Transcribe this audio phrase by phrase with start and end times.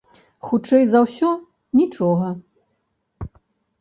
[0.47, 1.29] Хутчэй за ўсё,
[1.81, 2.27] нічога.